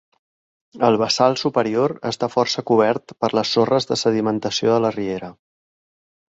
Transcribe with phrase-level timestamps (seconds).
[0.85, 5.31] El bassal superior està força cobert per les sorres de sedimentació de la riera.